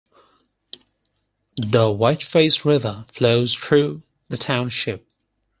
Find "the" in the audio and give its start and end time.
1.57-1.91, 4.29-4.37